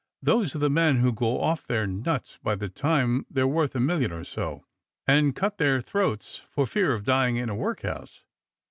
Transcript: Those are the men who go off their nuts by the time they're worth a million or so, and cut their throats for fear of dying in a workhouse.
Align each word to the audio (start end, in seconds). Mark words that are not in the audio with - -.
Those 0.23 0.55
are 0.55 0.57
the 0.57 0.67
men 0.71 0.95
who 0.97 1.13
go 1.13 1.39
off 1.39 1.67
their 1.67 1.85
nuts 1.85 2.39
by 2.41 2.55
the 2.55 2.69
time 2.69 3.27
they're 3.29 3.45
worth 3.45 3.75
a 3.75 3.79
million 3.79 4.11
or 4.11 4.23
so, 4.23 4.65
and 5.05 5.35
cut 5.35 5.59
their 5.59 5.79
throats 5.79 6.41
for 6.49 6.65
fear 6.65 6.91
of 6.93 7.03
dying 7.05 7.35
in 7.37 7.49
a 7.49 7.55
workhouse. 7.55 8.23